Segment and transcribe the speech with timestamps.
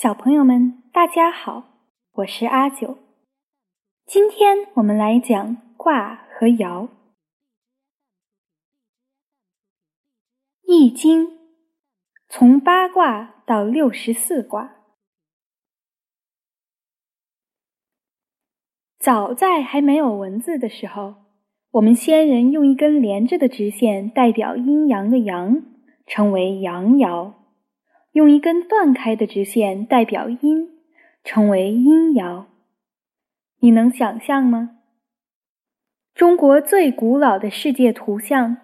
[0.00, 1.64] 小朋友们，大家好，
[2.12, 2.98] 我是阿九。
[4.06, 6.86] 今天我们来讲卦和爻，
[10.62, 11.26] 《易经》
[12.28, 14.76] 从八卦到六十四卦。
[19.00, 21.16] 早在还没有文字的时候，
[21.72, 25.60] 我们先人用一根连着的直线代表阴阳的阳，
[26.06, 27.37] 称为阳爻。
[28.18, 30.70] 用一根断开的直线代表阴，
[31.22, 32.46] 称为阴爻。
[33.60, 34.80] 你能想象吗？
[36.16, 38.56] 中国最古老的世界图像，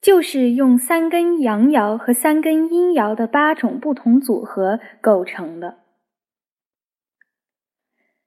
[0.00, 5.78] 就是用三根阳爻和三根阴爻的八种不同组合构成的。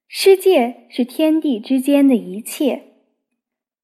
[0.07, 2.83] 世界是天地之间的一切，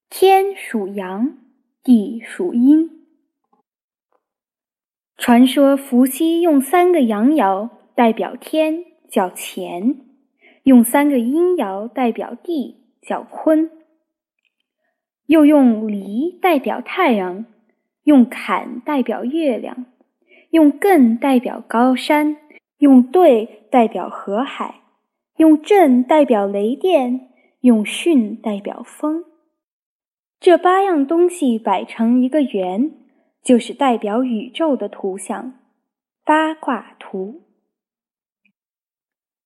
[0.10, 1.38] 天属阳，
[1.84, 2.99] 地属阴。
[5.20, 9.98] 传说伏羲用三个阳爻代表天，叫乾；
[10.64, 13.70] 用三个阴爻代表地，叫坤；
[15.26, 17.46] 又用离代表太阳，
[18.06, 19.88] 用坎代表月亮，
[20.52, 22.38] 用艮代表高山，
[22.78, 24.76] 用兑代表河海，
[25.36, 27.28] 用震代表雷电，
[27.60, 29.26] 用巽代表风。
[30.40, 32.94] 这八样东西摆成一个圆。
[33.44, 35.60] 就是代表宇宙的图像，
[36.24, 37.42] 八卦图。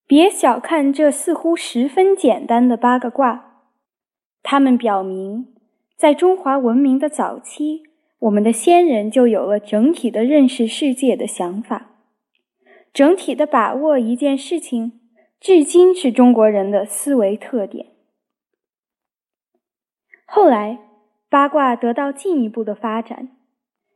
[0.05, 3.63] 别小看这似乎十分简单的八个卦，
[4.43, 5.55] 它们表明，
[5.95, 7.83] 在中华文明的早期，
[8.19, 11.91] 我们的先人就有了整体的认识世界的想法，
[12.91, 14.99] 整体的把握一件事情，
[15.39, 17.87] 至今是中国人的思维特点。
[20.25, 20.79] 后来，
[21.29, 23.29] 八卦得到进一步的发展。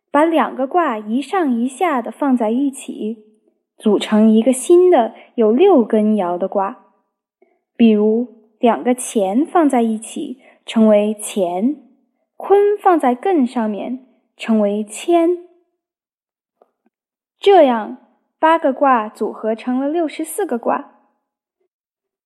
[0.10, 3.26] 把两个卦一上一下的放在一起，
[3.78, 6.86] 组成一个新的有六根爻的卦。
[7.76, 11.76] 比如，两个乾放在一起，成为乾；
[12.36, 15.38] 坤放在艮上面，成为谦。
[17.38, 17.98] 这样，
[18.40, 21.02] 八个卦组合成了六十四个卦，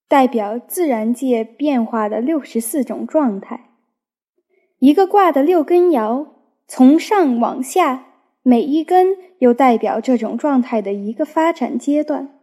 [0.08, 3.72] 代表自然界变化的六十四种状态。
[4.80, 6.28] 一个卦的六根爻。
[6.74, 8.06] 从上往下，
[8.44, 12.40] 每一根又代表这种状态的一个发展阶段。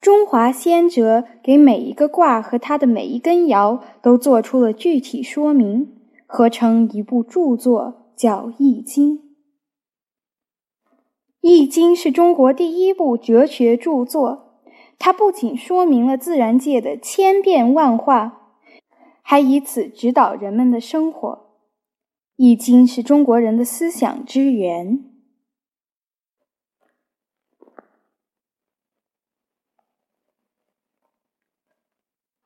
[0.00, 5.92] 中华先哲给每一个卦和它的每一根爻都做出了具体说明，
[6.24, 9.18] 合成一部著作，叫《易经》。
[11.42, 14.62] 《易经》是中国第一部哲学著作，
[14.98, 18.54] 它不仅说明了自然界的千变万化，
[19.20, 21.28] 还以此指导人们的生活。
[22.46, 25.02] 《易经》是中国人的思想之源。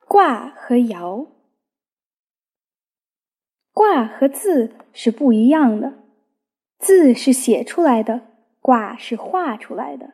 [0.07, 1.27] 卦和爻，
[3.73, 6.01] 卦和字是不一样的，
[6.77, 8.21] 字是写出来的，
[8.61, 10.13] 卦是画出来的。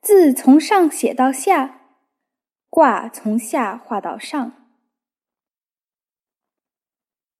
[0.00, 1.92] 字从上写到下，
[2.68, 4.59] 卦从下画到上。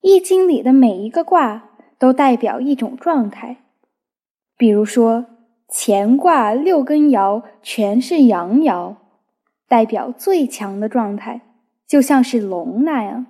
[0.01, 3.65] 易经里的每一个卦都代表一种状态，
[4.57, 5.27] 比如说
[5.69, 8.97] 乾卦六根爻全是阳爻，
[9.69, 11.43] 代表最强的状态，
[11.87, 13.27] 就像是龙那样；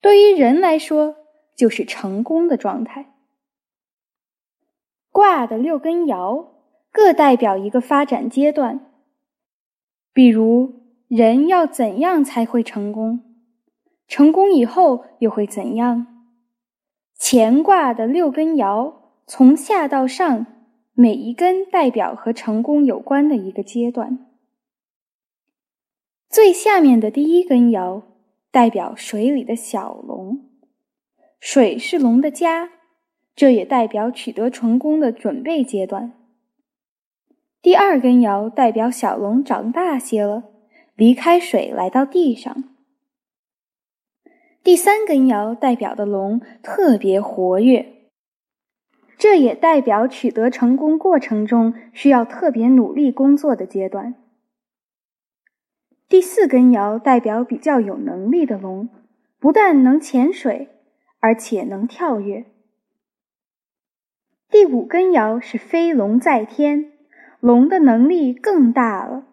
[0.00, 1.16] 对于人来说，
[1.56, 3.14] 就是成功的状态。
[5.10, 6.48] 卦的六根爻
[6.92, 8.92] 各代表一个发展阶段，
[10.12, 10.74] 比如
[11.08, 13.27] 人要怎样才会成功？
[14.08, 16.06] 成功以后又会怎样？
[17.20, 18.94] 乾卦的六根爻
[19.26, 20.46] 从下到上，
[20.94, 24.26] 每一根代表和成功有关的一个阶段。
[26.30, 28.02] 最下面的第一根爻
[28.50, 30.40] 代表水里的小龙，
[31.38, 32.70] 水是龙的家，
[33.36, 36.14] 这也代表取得成功的准备阶段。
[37.60, 40.44] 第二根爻代表小龙长大些了，
[40.94, 42.64] 离开水来到地上。
[44.64, 47.86] 第三根爻代表的龙特别活跃，
[49.16, 54.14] 这也代表取得成功过程中需要特别努力工作的阶段。
[56.08, 58.88] 第四根爻代表比较有能力的龙，
[59.38, 60.68] 不但能潜水，
[61.20, 62.44] 而且能跳跃。
[64.50, 66.92] 第五根爻是飞龙在天，
[67.40, 69.26] 龙的能力更大了，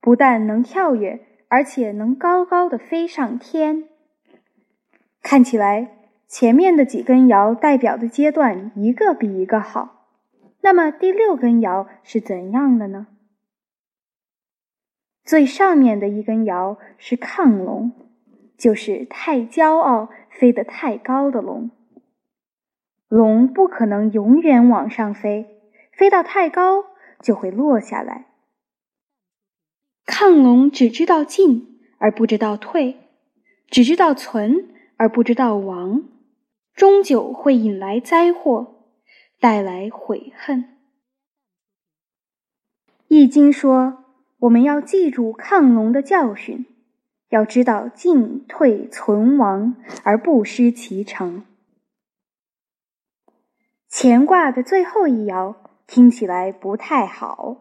[0.00, 3.89] 不但能跳跃，而且能高高的飞上天。
[5.30, 10.08] 看起来前面的几根爻代表的阶段一个比一个好，
[10.60, 13.06] 那么第六根爻是怎样的呢？
[15.22, 17.92] 最上面的一根爻是亢龙，
[18.58, 21.70] 就是太骄傲、飞得太高的龙。
[23.06, 25.46] 龙不可能永远往上飞，
[25.92, 26.86] 飞到太高
[27.22, 28.26] 就会落下来。
[30.04, 32.96] 亢龙只知道进而不知道退，
[33.68, 36.02] 只知道存而不知道亡，
[36.74, 38.84] 终究会引来灾祸，
[39.40, 40.64] 带来悔恨。
[43.08, 44.04] 《易经》说，
[44.40, 46.66] 我们要记住亢龙的教训，
[47.30, 49.74] 要知道进退存亡
[50.04, 51.46] 而不失其诚。
[53.90, 55.56] 乾卦的最后一爻
[55.86, 57.56] 听起来不太好。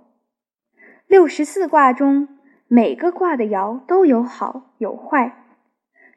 [1.08, 2.28] 六十四卦中，
[2.68, 5.49] 每个卦的爻都有好有坏，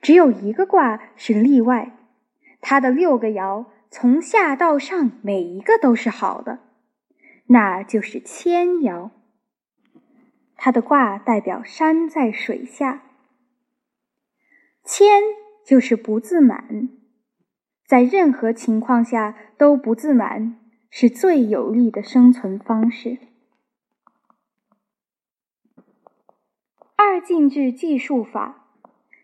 [0.02, 1.96] 只有一个卦是例外，
[2.60, 6.58] 它的六个爻从下到上每一个都是好的，
[7.46, 9.10] 那就是谦爻。
[10.56, 13.04] 它的卦代表山在水下，
[14.84, 15.06] 谦
[15.64, 16.88] 就是不自满。
[17.86, 20.58] 在任何情况下都不自满，
[20.90, 23.18] 是最有利的生存方式。
[26.96, 28.61] 二进制计数法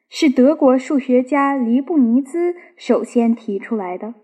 [0.08, 4.14] 是德国数学家黎布尼兹首先提出来的。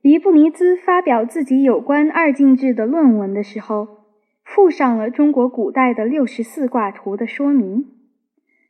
[0.00, 4.04] 黎布尼兹发表自己有关二进制的论文的时候，
[4.44, 7.86] 附上了中国古代的六十四卦图的说明。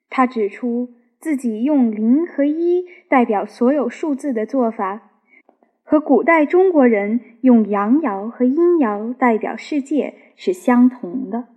[0.08, 0.94] 他指出。
[1.20, 5.10] 自己用零和一代表所有数字的做法，
[5.82, 11.48] 和古代中国人用阳爻和阴爻代表世界是相同的。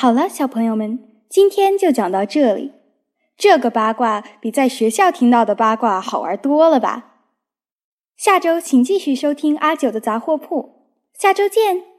[0.00, 0.98] 好了，小朋友们，
[1.28, 2.72] 今天就讲到这里。
[3.36, 7.16] 这个八卦比在学校听到的八卦好玩多了吧？
[8.16, 11.89] 下周请继续收听阿九的杂货铺，下周见。